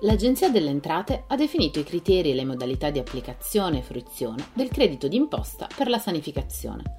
L'Agenzia 0.00 0.50
delle 0.50 0.68
Entrate 0.68 1.24
ha 1.26 1.36
definito 1.36 1.78
i 1.78 1.84
criteri 1.84 2.30
e 2.30 2.34
le 2.34 2.44
modalità 2.44 2.90
di 2.90 2.98
applicazione 2.98 3.78
e 3.78 3.82
fruizione 3.82 4.48
del 4.52 4.68
credito 4.68 5.08
d'imposta 5.08 5.66
per 5.74 5.88
la 5.88 5.98
sanificazione. 5.98 6.98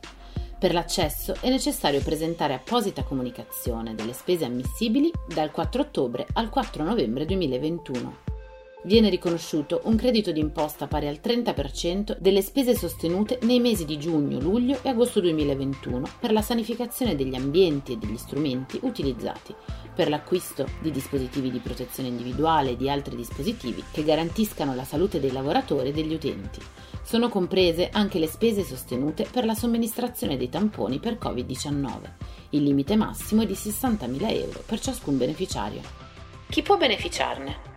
Per 0.57 0.73
l'accesso 0.73 1.35
è 1.39 1.49
necessario 1.49 2.01
presentare 2.01 2.55
apposita 2.55 3.03
comunicazione 3.03 3.93
delle 3.93 4.13
spese 4.13 4.45
ammissibili 4.45 5.11
dal 5.27 5.51
4 5.51 5.81
ottobre 5.81 6.25
al 6.33 6.49
4 6.49 6.83
novembre 6.83 7.25
2021 7.25 8.26
viene 8.83 9.09
riconosciuto 9.09 9.81
un 9.85 9.95
credito 9.95 10.31
d'imposta 10.31 10.87
pari 10.87 11.07
al 11.07 11.19
30% 11.21 12.17
delle 12.19 12.41
spese 12.41 12.75
sostenute 12.75 13.39
nei 13.41 13.59
mesi 13.59 13.85
di 13.85 13.97
giugno, 13.97 14.39
luglio 14.39 14.79
e 14.81 14.89
agosto 14.89 15.19
2021 15.19 16.07
per 16.19 16.31
la 16.31 16.41
sanificazione 16.41 17.15
degli 17.15 17.35
ambienti 17.35 17.93
e 17.93 17.97
degli 17.97 18.17
strumenti 18.17 18.79
utilizzati 18.83 19.53
per 19.93 20.09
l'acquisto 20.09 20.67
di 20.79 20.91
dispositivi 20.91 21.49
di 21.49 21.59
protezione 21.59 22.09
individuale 22.09 22.71
e 22.71 22.77
di 22.77 22.89
altri 22.89 23.15
dispositivi 23.15 23.83
che 23.91 24.03
garantiscano 24.03 24.75
la 24.75 24.83
salute 24.83 25.19
dei 25.19 25.31
lavoratori 25.31 25.89
e 25.89 25.91
degli 25.91 26.13
utenti. 26.13 26.61
Sono 27.03 27.29
comprese 27.29 27.89
anche 27.89 28.19
le 28.19 28.27
spese 28.27 28.63
sostenute 28.63 29.25
per 29.31 29.45
la 29.45 29.55
somministrazione 29.55 30.37
dei 30.37 30.49
tamponi 30.49 30.99
per 30.99 31.17
Covid-19. 31.19 31.87
Il 32.51 32.63
limite 32.63 32.95
massimo 32.95 33.41
è 33.41 33.45
di 33.45 33.53
60.000 33.53 34.31
euro 34.33 34.61
per 34.65 34.79
ciascun 34.79 35.17
beneficiario. 35.17 35.81
Chi 36.49 36.61
può 36.61 36.77
beneficiarne? 36.77 37.76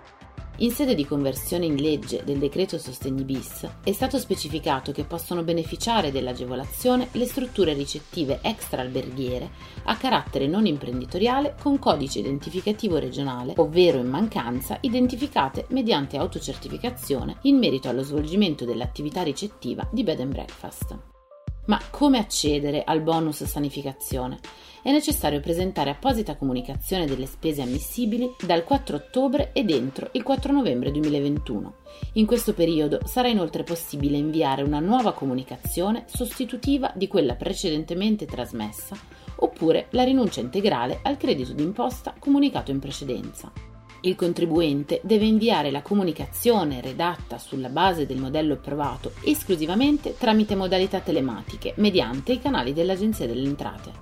In 0.60 0.72
sede 0.72 0.94
di 0.94 1.06
conversione 1.06 1.64
in 1.64 1.76
legge 1.76 2.22
del 2.22 2.36
decreto 2.36 2.76
Sostegni 2.76 3.24
bis 3.24 3.66
è 3.82 3.92
stato 3.92 4.18
specificato 4.18 4.92
che 4.92 5.04
possono 5.04 5.42
beneficiare 5.42 6.12
dell'agevolazione 6.12 7.08
le 7.12 7.24
strutture 7.24 7.72
ricettive 7.72 8.40
extra-alberghiere 8.42 9.48
a 9.84 9.96
carattere 9.96 10.46
non 10.46 10.66
imprenditoriale 10.66 11.54
con 11.58 11.78
codice 11.78 12.18
identificativo 12.18 12.98
regionale, 12.98 13.54
ovvero 13.56 14.00
in 14.00 14.10
mancanza 14.10 14.76
identificate 14.82 15.64
mediante 15.70 16.18
autocertificazione 16.18 17.38
in 17.42 17.56
merito 17.56 17.88
allo 17.88 18.02
svolgimento 18.02 18.66
dell'attività 18.66 19.22
ricettiva 19.22 19.88
di 19.90 20.04
bed 20.04 20.20
and 20.20 20.32
breakfast. 20.32 21.19
Ma 21.66 21.80
come 21.90 22.18
accedere 22.18 22.82
al 22.84 23.00
bonus 23.00 23.44
sanificazione? 23.44 24.38
È 24.82 24.90
necessario 24.90 25.40
presentare 25.40 25.90
apposita 25.90 26.36
comunicazione 26.36 27.04
delle 27.04 27.26
spese 27.26 27.62
ammissibili 27.62 28.34
dal 28.44 28.64
4 28.64 28.96
ottobre 28.96 29.50
ed 29.52 29.70
entro 29.70 30.08
il 30.12 30.22
4 30.22 30.52
novembre 30.52 30.90
2021. 30.90 31.74
In 32.14 32.26
questo 32.26 32.54
periodo 32.54 33.00
sarà 33.04 33.28
inoltre 33.28 33.62
possibile 33.62 34.16
inviare 34.16 34.62
una 34.62 34.80
nuova 34.80 35.12
comunicazione 35.12 36.04
sostitutiva 36.06 36.92
di 36.96 37.08
quella 37.08 37.34
precedentemente 37.34 38.24
trasmessa, 38.24 38.96
oppure 39.36 39.88
la 39.90 40.02
rinuncia 40.02 40.40
integrale 40.40 41.00
al 41.02 41.18
credito 41.18 41.52
d'imposta 41.52 42.14
comunicato 42.18 42.70
in 42.70 42.78
precedenza. 42.78 43.69
Il 44.02 44.16
contribuente 44.16 45.00
deve 45.04 45.26
inviare 45.26 45.70
la 45.70 45.82
comunicazione 45.82 46.80
redatta 46.80 47.36
sulla 47.36 47.68
base 47.68 48.06
del 48.06 48.16
modello 48.16 48.54
approvato 48.54 49.12
esclusivamente 49.24 50.16
tramite 50.16 50.54
modalità 50.54 51.00
telematiche 51.00 51.74
mediante 51.76 52.32
i 52.32 52.40
canali 52.40 52.72
dell'Agenzia 52.72 53.26
delle 53.26 53.46
Entrate. 53.46 53.92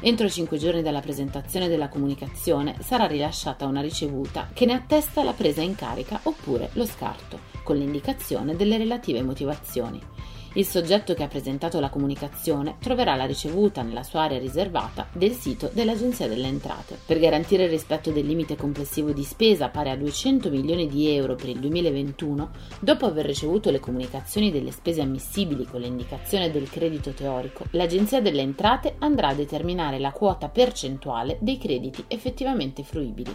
Entro 0.00 0.26
5 0.26 0.56
giorni 0.56 0.80
dalla 0.80 1.00
presentazione 1.00 1.68
della 1.68 1.90
comunicazione 1.90 2.76
sarà 2.80 3.06
rilasciata 3.06 3.66
una 3.66 3.82
ricevuta 3.82 4.48
che 4.54 4.64
ne 4.64 4.72
attesta 4.72 5.22
la 5.22 5.34
presa 5.34 5.60
in 5.60 5.74
carica 5.74 6.20
oppure 6.22 6.70
lo 6.72 6.86
scarto, 6.86 7.38
con 7.62 7.76
l'indicazione 7.76 8.56
delle 8.56 8.78
relative 8.78 9.22
motivazioni. 9.22 10.00
Il 10.54 10.66
soggetto 10.66 11.14
che 11.14 11.22
ha 11.22 11.28
presentato 11.28 11.80
la 11.80 11.88
comunicazione 11.88 12.76
troverà 12.78 13.14
la 13.14 13.24
ricevuta 13.24 13.80
nella 13.80 14.02
sua 14.02 14.24
area 14.24 14.38
riservata 14.38 15.08
del 15.10 15.32
sito 15.32 15.70
dell'Agenzia 15.72 16.28
delle 16.28 16.46
Entrate. 16.46 16.98
Per 17.06 17.18
garantire 17.18 17.64
il 17.64 17.70
rispetto 17.70 18.10
del 18.10 18.26
limite 18.26 18.54
complessivo 18.54 19.12
di 19.12 19.24
spesa 19.24 19.70
pari 19.70 19.88
a 19.88 19.96
200 19.96 20.50
milioni 20.50 20.88
di 20.88 21.08
euro 21.08 21.36
per 21.36 21.48
il 21.48 21.58
2021, 21.58 22.50
dopo 22.80 23.06
aver 23.06 23.24
ricevuto 23.24 23.70
le 23.70 23.80
comunicazioni 23.80 24.52
delle 24.52 24.72
spese 24.72 25.00
ammissibili 25.00 25.64
con 25.64 25.80
l'indicazione 25.80 26.50
del 26.50 26.68
credito 26.68 27.12
teorico, 27.12 27.64
l'Agenzia 27.70 28.20
delle 28.20 28.42
Entrate 28.42 28.96
andrà 28.98 29.28
a 29.28 29.34
determinare 29.34 29.98
la 29.98 30.12
quota 30.12 30.50
percentuale 30.50 31.38
dei 31.40 31.56
crediti 31.56 32.04
effettivamente 32.08 32.82
fruibili. 32.82 33.34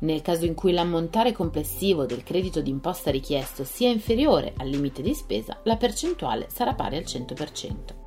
Nel 0.00 0.22
caso 0.22 0.46
in 0.46 0.54
cui 0.54 0.72
l'ammontare 0.72 1.32
complessivo 1.32 2.06
del 2.06 2.22
credito 2.22 2.60
d'imposta 2.62 3.10
richiesto 3.10 3.64
sia 3.64 3.90
inferiore 3.90 4.54
al 4.56 4.68
limite 4.68 5.02
di 5.02 5.14
spesa, 5.14 5.58
la 5.64 5.76
percentuale 5.76 6.46
sarà 6.50 6.74
pari 6.74 6.96
al 6.96 7.04
100%. 7.04 7.98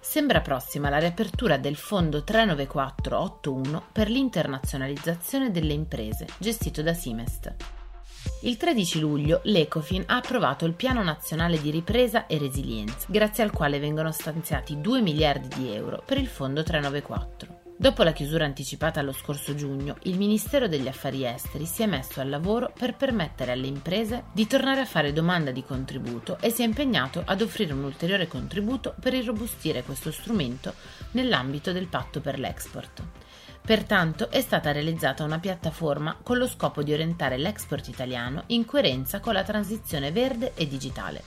Sembra 0.00 0.40
prossima 0.42 0.90
la 0.90 0.98
riapertura 0.98 1.56
del 1.56 1.76
Fondo 1.76 2.22
39481 2.22 3.84
per 3.92 4.10
l'internazionalizzazione 4.10 5.50
delle 5.50 5.72
imprese, 5.72 6.26
gestito 6.38 6.82
da 6.82 6.92
Simest. 6.92 7.81
Il 8.44 8.56
13 8.56 8.98
luglio 8.98 9.40
l'Ecofin 9.44 10.02
ha 10.06 10.16
approvato 10.16 10.64
il 10.64 10.72
Piano 10.72 11.00
Nazionale 11.04 11.60
di 11.60 11.70
Ripresa 11.70 12.26
e 12.26 12.38
Resilienza, 12.38 13.06
grazie 13.08 13.44
al 13.44 13.52
quale 13.52 13.78
vengono 13.78 14.10
stanziati 14.10 14.80
2 14.80 15.00
miliardi 15.00 15.46
di 15.54 15.72
euro 15.72 16.02
per 16.04 16.18
il 16.18 16.26
Fondo 16.26 16.64
394. 16.64 17.60
Dopo 17.76 18.02
la 18.02 18.10
chiusura 18.10 18.44
anticipata 18.44 19.00
lo 19.00 19.12
scorso 19.12 19.54
giugno, 19.54 19.96
il 20.02 20.16
Ministero 20.18 20.66
degli 20.66 20.88
Affari 20.88 21.24
Esteri 21.24 21.66
si 21.66 21.84
è 21.84 21.86
messo 21.86 22.20
al 22.20 22.30
lavoro 22.30 22.72
per 22.76 22.96
permettere 22.96 23.52
alle 23.52 23.68
imprese 23.68 24.24
di 24.32 24.48
tornare 24.48 24.80
a 24.80 24.86
fare 24.86 25.12
domanda 25.12 25.52
di 25.52 25.62
contributo 25.62 26.36
e 26.40 26.50
si 26.50 26.62
è 26.62 26.64
impegnato 26.64 27.22
ad 27.24 27.42
offrire 27.42 27.72
un 27.72 27.84
ulteriore 27.84 28.26
contributo 28.26 28.96
per 29.00 29.14
irrobustire 29.14 29.84
questo 29.84 30.10
strumento 30.10 30.74
nell'ambito 31.12 31.70
del 31.70 31.86
patto 31.86 32.20
per 32.20 32.40
l'export. 32.40 33.02
Pertanto 33.64 34.28
è 34.28 34.40
stata 34.40 34.72
realizzata 34.72 35.22
una 35.22 35.38
piattaforma 35.38 36.18
con 36.20 36.36
lo 36.36 36.48
scopo 36.48 36.82
di 36.82 36.92
orientare 36.92 37.38
l'export 37.38 37.86
italiano 37.86 38.42
in 38.48 38.64
coerenza 38.64 39.20
con 39.20 39.34
la 39.34 39.44
transizione 39.44 40.10
verde 40.10 40.52
e 40.54 40.66
digitale. 40.66 41.22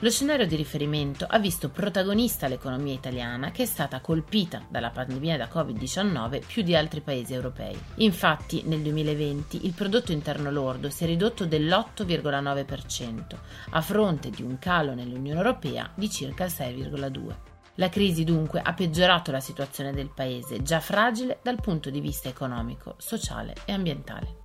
Lo 0.00 0.10
scenario 0.10 0.46
di 0.46 0.56
riferimento 0.56 1.24
ha 1.26 1.38
visto 1.38 1.70
protagonista 1.70 2.48
l'economia 2.48 2.92
italiana 2.92 3.50
che 3.50 3.62
è 3.62 3.66
stata 3.66 4.00
colpita 4.00 4.66
dalla 4.68 4.90
pandemia 4.90 5.38
da 5.38 5.48
Covid-19 5.50 6.44
più 6.46 6.60
di 6.60 6.76
altri 6.76 7.00
paesi 7.00 7.32
europei. 7.32 7.74
Infatti 7.96 8.62
nel 8.66 8.82
2020 8.82 9.64
il 9.64 9.72
prodotto 9.72 10.12
interno 10.12 10.50
lordo 10.50 10.90
si 10.90 11.04
è 11.04 11.06
ridotto 11.06 11.46
dell'8,9% 11.46 13.36
a 13.70 13.80
fronte 13.80 14.28
di 14.28 14.42
un 14.42 14.58
calo 14.58 14.92
nell'Unione 14.92 15.38
Europea 15.38 15.90
di 15.94 16.10
circa 16.10 16.44
il 16.44 16.52
6,2%. 16.54 17.55
La 17.78 17.90
crisi 17.90 18.24
dunque 18.24 18.62
ha 18.62 18.72
peggiorato 18.72 19.30
la 19.30 19.40
situazione 19.40 19.92
del 19.92 20.10
paese, 20.10 20.62
già 20.62 20.80
fragile 20.80 21.40
dal 21.42 21.60
punto 21.60 21.90
di 21.90 22.00
vista 22.00 22.28
economico, 22.28 22.94
sociale 22.96 23.54
e 23.66 23.72
ambientale. 23.72 24.44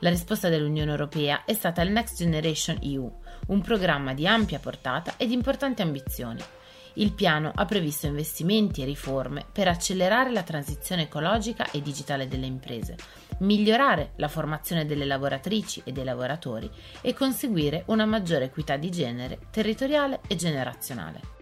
La 0.00 0.10
risposta 0.10 0.50
dell'Unione 0.50 0.90
Europea 0.90 1.44
è 1.46 1.54
stata 1.54 1.80
il 1.80 1.90
Next 1.90 2.18
Generation 2.18 2.78
EU, 2.82 3.10
un 3.46 3.62
programma 3.62 4.12
di 4.12 4.26
ampia 4.26 4.58
portata 4.58 5.14
e 5.16 5.26
di 5.26 5.32
importanti 5.32 5.80
ambizioni. 5.80 6.42
Il 6.94 7.14
piano 7.14 7.52
ha 7.54 7.64
previsto 7.64 8.06
investimenti 8.06 8.82
e 8.82 8.84
riforme 8.84 9.46
per 9.50 9.68
accelerare 9.68 10.30
la 10.30 10.42
transizione 10.42 11.02
ecologica 11.02 11.70
e 11.70 11.80
digitale 11.80 12.28
delle 12.28 12.46
imprese, 12.46 12.96
migliorare 13.38 14.12
la 14.16 14.28
formazione 14.28 14.84
delle 14.84 15.06
lavoratrici 15.06 15.80
e 15.84 15.92
dei 15.92 16.04
lavoratori 16.04 16.70
e 17.00 17.14
conseguire 17.14 17.84
una 17.86 18.04
maggiore 18.04 18.46
equità 18.46 18.76
di 18.76 18.90
genere, 18.90 19.38
territoriale 19.50 20.20
e 20.26 20.36
generazionale. 20.36 21.37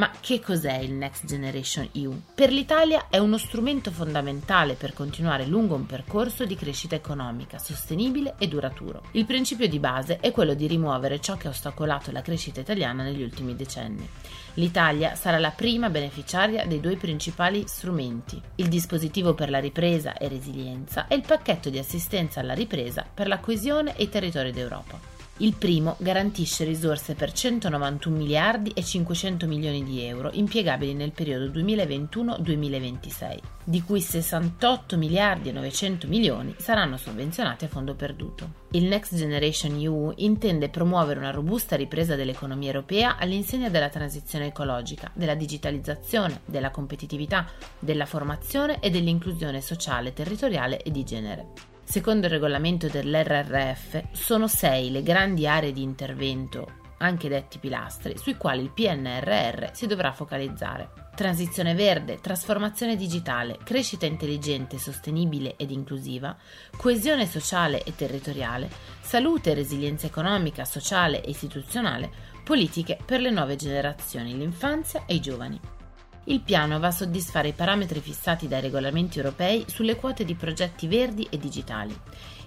Ma 0.00 0.10
che 0.18 0.40
cos'è 0.40 0.78
il 0.78 0.94
Next 0.94 1.26
Generation 1.26 1.86
EU? 1.92 2.22
Per 2.34 2.50
l'Italia 2.50 3.08
è 3.10 3.18
uno 3.18 3.36
strumento 3.36 3.90
fondamentale 3.90 4.72
per 4.72 4.94
continuare 4.94 5.44
lungo 5.44 5.74
un 5.74 5.84
percorso 5.84 6.46
di 6.46 6.56
crescita 6.56 6.94
economica 6.94 7.58
sostenibile 7.58 8.36
e 8.38 8.48
duraturo. 8.48 9.02
Il 9.10 9.26
principio 9.26 9.68
di 9.68 9.78
base 9.78 10.16
è 10.16 10.32
quello 10.32 10.54
di 10.54 10.66
rimuovere 10.66 11.20
ciò 11.20 11.36
che 11.36 11.48
ha 11.48 11.50
ostacolato 11.50 12.12
la 12.12 12.22
crescita 12.22 12.60
italiana 12.60 13.02
negli 13.02 13.22
ultimi 13.22 13.54
decenni. 13.54 14.08
L'Italia 14.54 15.16
sarà 15.16 15.38
la 15.38 15.50
prima 15.50 15.90
beneficiaria 15.90 16.64
dei 16.64 16.80
due 16.80 16.96
principali 16.96 17.64
strumenti, 17.66 18.40
il 18.54 18.68
dispositivo 18.68 19.34
per 19.34 19.50
la 19.50 19.58
ripresa 19.60 20.16
e 20.16 20.28
resilienza 20.28 21.08
e 21.08 21.14
il 21.14 21.26
pacchetto 21.26 21.68
di 21.68 21.76
assistenza 21.76 22.40
alla 22.40 22.54
ripresa 22.54 23.04
per 23.12 23.28
la 23.28 23.38
coesione 23.38 23.94
e 23.98 24.04
i 24.04 24.08
territori 24.08 24.50
d'Europa. 24.50 25.09
Il 25.42 25.54
primo 25.54 25.96
garantisce 26.00 26.64
risorse 26.64 27.14
per 27.14 27.32
191 27.32 28.14
miliardi 28.14 28.72
e 28.74 28.84
500 28.84 29.46
milioni 29.46 29.82
di 29.82 30.02
euro 30.02 30.28
impiegabili 30.34 30.92
nel 30.92 31.12
periodo 31.12 31.46
2021-2026, 31.58 33.38
di 33.64 33.82
cui 33.82 34.02
68 34.02 34.98
miliardi 34.98 35.48
e 35.48 35.52
900 35.52 36.06
milioni 36.08 36.54
saranno 36.58 36.98
sovvenzionati 36.98 37.64
a 37.64 37.68
fondo 37.68 37.94
perduto. 37.94 38.52
Il 38.72 38.84
Next 38.84 39.16
Generation 39.16 39.80
EU 39.80 40.12
intende 40.16 40.68
promuovere 40.68 41.20
una 41.20 41.30
robusta 41.30 41.74
ripresa 41.74 42.16
dell'economia 42.16 42.68
europea 42.68 43.16
all'insegna 43.16 43.70
della 43.70 43.88
transizione 43.88 44.48
ecologica, 44.48 45.10
della 45.14 45.34
digitalizzazione, 45.34 46.42
della 46.44 46.70
competitività, 46.70 47.48
della 47.78 48.04
formazione 48.04 48.78
e 48.80 48.90
dell'inclusione 48.90 49.62
sociale, 49.62 50.12
territoriale 50.12 50.82
e 50.82 50.90
di 50.90 51.02
genere. 51.02 51.70
Secondo 51.90 52.26
il 52.26 52.32
regolamento 52.32 52.86
dell'RRF, 52.86 54.12
sono 54.12 54.46
sei 54.46 54.92
le 54.92 55.02
grandi 55.02 55.48
aree 55.48 55.72
di 55.72 55.82
intervento, 55.82 56.74
anche 56.98 57.28
detti 57.28 57.58
pilastri, 57.58 58.16
sui 58.16 58.36
quali 58.36 58.62
il 58.62 58.70
PNRR 58.70 59.70
si 59.72 59.88
dovrà 59.88 60.12
focalizzare. 60.12 61.10
Transizione 61.16 61.74
verde, 61.74 62.20
trasformazione 62.20 62.94
digitale, 62.94 63.58
crescita 63.64 64.06
intelligente, 64.06 64.78
sostenibile 64.78 65.56
ed 65.56 65.72
inclusiva, 65.72 66.36
coesione 66.76 67.26
sociale 67.26 67.82
e 67.82 67.92
territoriale, 67.96 68.70
salute 69.00 69.50
e 69.50 69.54
resilienza 69.54 70.06
economica, 70.06 70.64
sociale 70.64 71.24
e 71.24 71.30
istituzionale, 71.30 72.08
politiche 72.44 72.98
per 73.04 73.18
le 73.18 73.30
nuove 73.30 73.56
generazioni, 73.56 74.38
l'infanzia 74.38 75.06
e 75.06 75.14
i 75.14 75.20
giovani. 75.20 75.79
Il 76.24 76.40
piano 76.40 76.78
va 76.78 76.88
a 76.88 76.92
soddisfare 76.92 77.48
i 77.48 77.52
parametri 77.52 78.00
fissati 78.00 78.46
dai 78.46 78.60
regolamenti 78.60 79.18
europei 79.18 79.64
sulle 79.68 79.96
quote 79.96 80.24
di 80.24 80.34
progetti 80.34 80.86
verdi 80.86 81.26
e 81.30 81.38
digitali. 81.38 81.98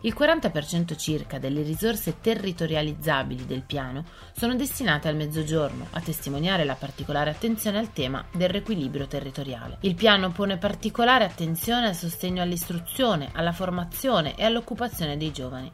Il 0.01 0.15
40% 0.17 0.97
circa 0.97 1.39
delle 1.39 1.63
risorse 1.63 2.19
territorializzabili 2.19 3.45
del 3.45 3.63
piano 3.63 4.03
sono 4.35 4.53
destinate 4.55 5.07
al 5.07 5.15
mezzogiorno, 5.15 5.87
a 5.91 6.01
testimoniare 6.01 6.65
la 6.65 6.75
particolare 6.75 7.29
attenzione 7.29 7.79
al 7.79 7.93
tema 7.93 8.23
del 8.33 8.49
riequilibrio 8.49 9.07
territoriale. 9.07 9.77
Il 9.81 9.95
piano 9.95 10.31
pone 10.31 10.57
particolare 10.57 11.23
attenzione 11.23 11.87
al 11.87 11.95
sostegno 11.95 12.41
all'istruzione, 12.41 13.29
alla 13.33 13.53
formazione 13.53 14.35
e 14.35 14.43
all'occupazione 14.43 15.17
dei 15.17 15.31
giovani. 15.31 15.71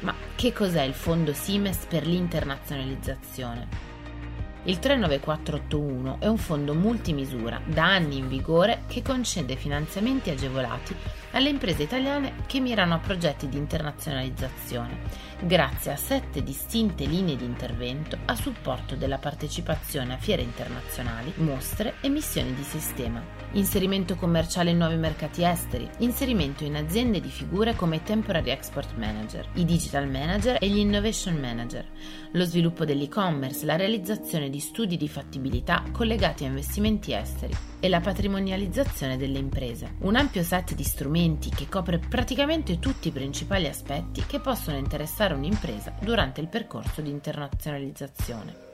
Ma 0.00 0.14
che 0.34 0.52
cos'è 0.52 0.82
il 0.82 0.94
fondo 0.94 1.32
Simes 1.32 1.86
per 1.86 2.06
l'internazionalizzazione? 2.06 3.93
Il 4.66 4.78
39481 4.78 6.16
è 6.20 6.26
un 6.26 6.38
fondo 6.38 6.72
multimisura 6.72 7.60
da 7.66 7.84
anni 7.84 8.16
in 8.16 8.28
vigore 8.28 8.84
che 8.86 9.02
concede 9.02 9.56
finanziamenti 9.56 10.30
agevolati 10.30 10.96
alle 11.34 11.48
imprese 11.48 11.82
italiane 11.82 12.34
che 12.46 12.60
mirano 12.60 12.94
a 12.94 12.98
progetti 12.98 13.48
di 13.48 13.56
internazionalizzazione, 13.56 15.00
grazie 15.40 15.92
a 15.92 15.96
sette 15.96 16.42
distinte 16.42 17.04
linee 17.04 17.36
di 17.36 17.44
intervento 17.44 18.16
a 18.24 18.36
supporto 18.36 18.94
della 18.94 19.18
partecipazione 19.18 20.14
a 20.14 20.16
fiere 20.16 20.42
internazionali, 20.42 21.32
mostre 21.36 21.94
e 22.00 22.08
missioni 22.08 22.54
di 22.54 22.62
sistema, 22.62 23.22
inserimento 23.52 24.14
commerciale 24.14 24.70
in 24.70 24.78
nuovi 24.78 24.96
mercati 24.96 25.42
esteri, 25.44 25.88
inserimento 25.98 26.64
in 26.64 26.76
aziende 26.76 27.20
di 27.20 27.28
figure 27.28 27.74
come 27.74 27.96
i 27.96 28.02
Temporary 28.02 28.50
Export 28.50 28.94
Manager, 28.96 29.48
i 29.54 29.64
Digital 29.64 30.08
Manager 30.08 30.58
e 30.60 30.68
gli 30.68 30.78
Innovation 30.78 31.34
Manager, 31.36 31.84
lo 32.30 32.44
sviluppo 32.44 32.84
dell'e-commerce, 32.84 33.66
la 33.66 33.76
realizzazione 33.76 34.50
di 34.50 34.60
studi 34.60 34.96
di 34.96 35.08
fattibilità 35.08 35.82
collegati 35.90 36.44
a 36.44 36.48
investimenti 36.48 37.12
esteri 37.12 37.72
e 37.84 37.88
la 37.90 38.00
patrimonializzazione 38.00 39.18
delle 39.18 39.38
imprese. 39.38 39.96
Un 39.98 40.16
ampio 40.16 40.42
set 40.42 40.74
di 40.74 40.82
strumenti 40.82 41.50
che 41.50 41.68
copre 41.68 41.98
praticamente 41.98 42.78
tutti 42.78 43.08
i 43.08 43.12
principali 43.12 43.68
aspetti 43.68 44.24
che 44.24 44.40
possono 44.40 44.78
interessare 44.78 45.34
un'impresa 45.34 45.92
durante 46.00 46.40
il 46.40 46.48
percorso 46.48 47.02
di 47.02 47.10
internazionalizzazione. 47.10 48.73